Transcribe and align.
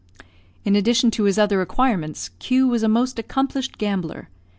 In 0.65 0.75
addition 0.75 1.11
to 1.11 1.25
his 1.25 1.37
other 1.37 1.61
acquirements, 1.61 2.31
Q 2.39 2.67
was 2.67 2.81
a 2.81 2.87
most 2.89 3.19
accomplished 3.19 3.77
gambler. 3.77 4.29